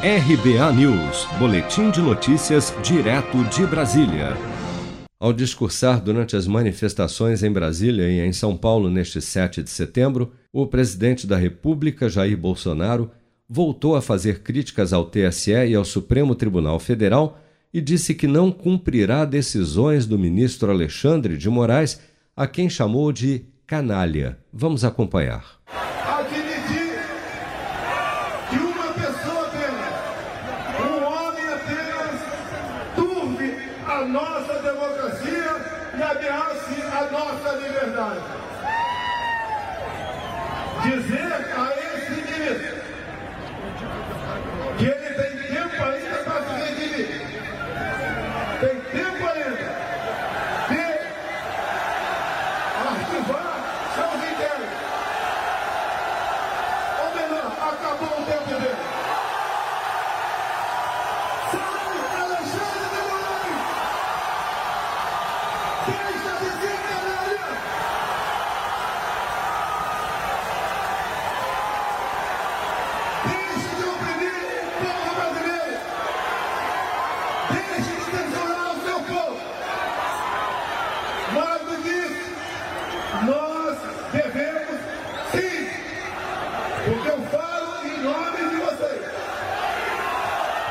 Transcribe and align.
RBA 0.00 0.72
News, 0.74 1.26
Boletim 1.40 1.90
de 1.90 2.00
Notícias, 2.00 2.72
direto 2.84 3.42
de 3.44 3.66
Brasília. 3.66 4.36
Ao 5.18 5.32
discursar 5.32 6.00
durante 6.00 6.36
as 6.36 6.46
manifestações 6.46 7.42
em 7.42 7.50
Brasília 7.50 8.08
e 8.08 8.20
em 8.20 8.32
São 8.32 8.56
Paulo 8.56 8.88
neste 8.88 9.20
7 9.20 9.60
de 9.60 9.70
setembro, 9.70 10.32
o 10.52 10.68
presidente 10.68 11.26
da 11.26 11.36
República, 11.36 12.08
Jair 12.08 12.38
Bolsonaro, 12.38 13.10
voltou 13.48 13.96
a 13.96 14.00
fazer 14.00 14.44
críticas 14.44 14.92
ao 14.92 15.04
TSE 15.04 15.50
e 15.50 15.74
ao 15.74 15.84
Supremo 15.84 16.36
Tribunal 16.36 16.78
Federal 16.78 17.40
e 17.74 17.80
disse 17.80 18.14
que 18.14 18.28
não 18.28 18.52
cumprirá 18.52 19.24
decisões 19.24 20.06
do 20.06 20.16
ministro 20.16 20.70
Alexandre 20.70 21.36
de 21.36 21.50
Moraes, 21.50 22.00
a 22.36 22.46
quem 22.46 22.70
chamou 22.70 23.10
de 23.10 23.46
canalha. 23.66 24.38
Vamos 24.52 24.84
acompanhar. 24.84 25.58
Admitir 25.66 26.98
que 28.48 28.56
uma 28.56 28.92
pessoa 28.92 29.48
apenas, 29.48 29.98
um 30.80 31.04
homem 31.04 31.44
apenas, 31.48 32.20
turve 32.94 33.54
a 33.86 33.97
nossa 34.08 34.54
democracia 34.60 35.56
e 35.94 36.02
ameace 36.02 36.82
a 36.92 37.02
nossa 37.12 37.56
liberdade. 37.56 38.20
Dizer 40.82 41.32
a 41.56 41.72
esse 41.76 42.10
ministro 42.12 42.78
que 44.78 44.84
ele 44.86 45.14
tem 45.14 45.27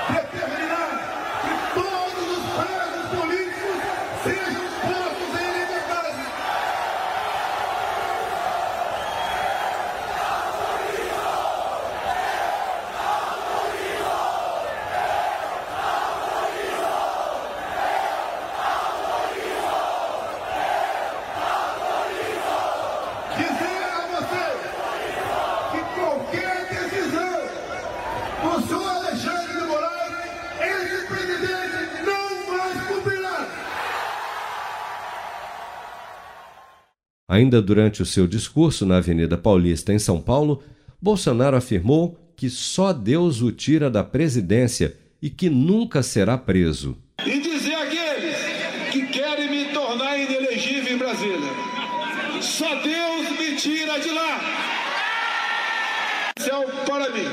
Get 0.07 0.31
them. 0.31 0.46
Ainda 37.29 37.61
durante 37.61 38.01
o 38.01 38.05
seu 38.05 38.25
discurso 38.25 38.85
na 38.85 38.97
Avenida 38.97 39.37
Paulista, 39.37 39.91
em 39.93 39.99
São 39.99 40.21
Paulo, 40.21 40.63
Bolsonaro 41.01 41.57
afirmou 41.57 42.17
que 42.37 42.49
só 42.49 42.93
Deus 42.93 43.41
o 43.41 43.51
tira 43.51 43.89
da 43.89 44.03
presidência 44.03 44.95
e 45.21 45.29
que 45.29 45.49
nunca 45.49 46.01
será 46.01 46.37
preso. 46.37 46.97
E 47.25 47.39
dizer 47.41 47.75
àqueles 47.75 48.37
que 48.91 49.07
querem 49.07 49.49
me 49.49 49.73
tornar 49.73 50.17
inelegível 50.17 50.93
em 50.93 50.97
Brasília: 50.97 51.51
só 52.41 52.75
Deus 52.81 53.29
me 53.37 53.55
tira 53.57 53.99
de 53.99 54.09
lá. 54.09 54.39
Céu 56.39 56.63
para 56.85 57.09
mim. 57.09 57.27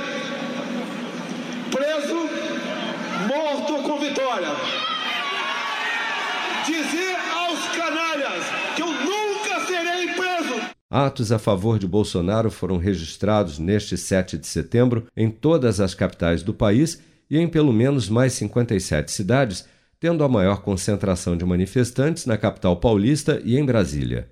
Preso, 1.71 2.28
morto 3.28 3.83
com 3.83 3.99
vitória. 4.00 4.49
Dizer 6.66 7.16
aos 7.37 7.69
canalhas 7.77 8.44
que 8.75 8.83
eu 8.83 8.87
nunca 8.87 9.66
serei 9.66 10.09
preso. 10.15 10.60
Atos 10.94 11.32
a 11.32 11.41
favor 11.41 11.77
de 11.77 11.88
Bolsonaro 11.88 12.53
foram 12.53 12.77
registrados 12.77 13.59
neste 13.59 13.97
7 13.97 14.38
de 14.38 14.47
setembro 14.47 15.09
em 15.16 15.28
todas 15.28 15.81
as 15.81 15.93
capitais 15.93 16.41
do 16.41 16.55
país 16.55 17.03
e 17.28 17.37
em 17.37 17.49
pelo 17.49 17.72
menos 17.72 18.09
mais 18.09 18.32
57 18.34 19.10
cidades, 19.10 19.65
tendo 19.99 20.22
a 20.22 20.28
maior 20.28 20.62
concentração 20.62 21.37
de 21.37 21.44
manifestantes 21.44 22.27
na 22.27 22.38
capital 22.38 22.77
paulista 22.77 23.43
e 23.44 23.59
em 23.59 23.65
Brasília. 23.65 24.28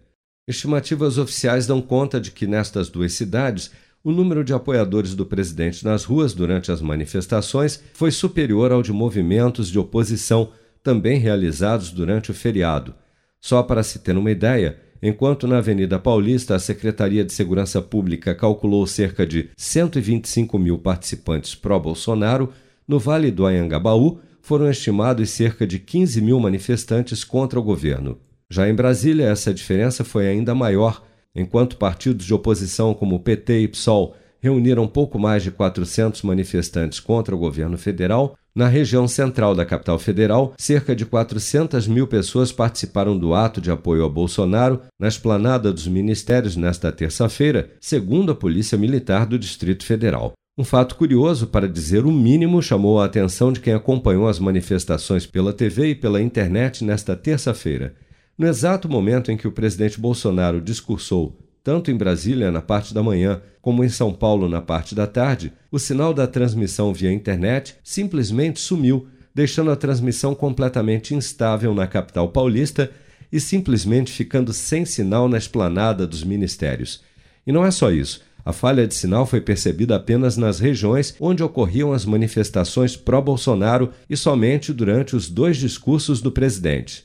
Estimativas 0.46 1.18
oficiais 1.18 1.66
dão 1.66 1.82
conta 1.82 2.20
de 2.20 2.30
que 2.30 2.46
nestas 2.46 2.88
duas 2.88 3.12
cidades 3.14 3.72
o 4.04 4.12
número 4.12 4.44
de 4.44 4.54
apoiadores 4.54 5.16
do 5.16 5.26
presidente 5.26 5.84
nas 5.84 6.04
ruas 6.04 6.32
durante 6.32 6.70
as 6.70 6.80
manifestações 6.80 7.82
foi 7.92 8.12
superior 8.12 8.70
ao 8.70 8.82
de 8.82 8.92
movimentos 8.92 9.68
de 9.68 9.80
oposição 9.80 10.52
também 10.80 11.18
realizados 11.18 11.90
durante 11.90 12.30
o 12.30 12.34
feriado. 12.34 12.94
Só 13.40 13.64
para 13.64 13.82
se 13.82 13.98
ter 13.98 14.16
uma 14.16 14.30
ideia, 14.30 14.78
enquanto 15.02 15.48
na 15.48 15.58
Avenida 15.58 15.98
Paulista 15.98 16.54
a 16.54 16.58
Secretaria 16.58 17.24
de 17.24 17.32
Segurança 17.32 17.82
Pública 17.82 18.34
calculou 18.34 18.86
cerca 18.86 19.26
de 19.26 19.50
125 19.56 20.58
mil 20.58 20.78
participantes 20.78 21.54
pró-Bolsonaro, 21.54 22.52
no 22.86 22.98
Vale 22.98 23.30
do 23.30 23.44
Anhangabaú 23.44 24.20
foram 24.40 24.70
estimados 24.70 25.30
cerca 25.30 25.66
de 25.66 25.78
15 25.78 26.20
mil 26.20 26.38
manifestantes 26.38 27.24
contra 27.24 27.58
o 27.58 27.62
governo. 27.62 28.18
Já 28.50 28.68
em 28.68 28.74
Brasília, 28.74 29.28
essa 29.28 29.54
diferença 29.54 30.04
foi 30.04 30.28
ainda 30.28 30.54
maior, 30.54 31.02
enquanto 31.34 31.76
partidos 31.76 32.26
de 32.26 32.34
oposição 32.34 32.92
como 32.92 33.20
PT 33.20 33.60
e 33.60 33.68
PSOL 33.68 34.14
reuniram 34.40 34.88
pouco 34.88 35.18
mais 35.18 35.42
de 35.42 35.52
400 35.52 36.22
manifestantes 36.22 36.98
contra 36.98 37.34
o 37.34 37.38
governo 37.38 37.78
federal, 37.78 38.36
na 38.54 38.68
região 38.68 39.08
central 39.08 39.54
da 39.54 39.64
capital 39.64 39.98
federal, 39.98 40.52
cerca 40.58 40.94
de 40.94 41.06
400 41.06 41.86
mil 41.86 42.06
pessoas 42.06 42.52
participaram 42.52 43.16
do 43.16 43.34
ato 43.34 43.60
de 43.60 43.70
apoio 43.70 44.04
a 44.04 44.08
Bolsonaro 44.08 44.80
na 45.00 45.08
esplanada 45.08 45.72
dos 45.72 45.86
ministérios 45.86 46.56
nesta 46.56 46.92
terça-feira, 46.92 47.70
segundo 47.80 48.32
a 48.32 48.34
Polícia 48.34 48.76
Militar 48.76 49.24
do 49.24 49.38
Distrito 49.38 49.86
Federal. 49.86 50.32
Um 50.56 50.64
fato 50.64 50.96
curioso, 50.96 51.46
para 51.46 51.66
dizer 51.66 52.04
o 52.04 52.12
mínimo, 52.12 52.60
chamou 52.60 53.00
a 53.00 53.06
atenção 53.06 53.50
de 53.50 53.60
quem 53.60 53.72
acompanhou 53.72 54.28
as 54.28 54.38
manifestações 54.38 55.24
pela 55.24 55.50
TV 55.50 55.88
e 55.88 55.94
pela 55.94 56.20
internet 56.20 56.84
nesta 56.84 57.16
terça-feira. 57.16 57.94
No 58.36 58.46
exato 58.46 58.86
momento 58.86 59.32
em 59.32 59.36
que 59.36 59.48
o 59.48 59.52
presidente 59.52 59.98
Bolsonaro 59.98 60.60
discursou, 60.60 61.38
tanto 61.64 61.90
em 61.90 61.96
Brasília 61.96 62.50
na 62.50 62.60
parte 62.60 62.92
da 62.92 63.02
manhã 63.02 63.40
como 63.60 63.84
em 63.84 63.88
São 63.88 64.12
Paulo 64.12 64.48
na 64.48 64.60
parte 64.60 64.94
da 64.94 65.06
tarde, 65.06 65.52
o 65.70 65.78
sinal 65.78 66.12
da 66.12 66.26
transmissão 66.26 66.92
via 66.92 67.12
internet 67.12 67.76
simplesmente 67.84 68.60
sumiu, 68.60 69.06
deixando 69.34 69.70
a 69.70 69.76
transmissão 69.76 70.34
completamente 70.34 71.14
instável 71.14 71.72
na 71.72 71.86
capital 71.86 72.28
paulista 72.28 72.90
e 73.30 73.40
simplesmente 73.40 74.12
ficando 74.12 74.52
sem 74.52 74.84
sinal 74.84 75.28
na 75.28 75.38
esplanada 75.38 76.06
dos 76.06 76.24
ministérios. 76.24 77.02
E 77.46 77.52
não 77.52 77.64
é 77.64 77.70
só 77.70 77.90
isso. 77.90 78.20
A 78.44 78.52
falha 78.52 78.86
de 78.86 78.94
sinal 78.94 79.24
foi 79.24 79.40
percebida 79.40 79.94
apenas 79.94 80.36
nas 80.36 80.58
regiões 80.58 81.14
onde 81.20 81.44
ocorriam 81.44 81.92
as 81.92 82.04
manifestações 82.04 82.96
pró-Bolsonaro 82.96 83.90
e 84.10 84.16
somente 84.16 84.72
durante 84.72 85.14
os 85.14 85.28
dois 85.28 85.56
discursos 85.56 86.20
do 86.20 86.32
presidente. 86.32 87.04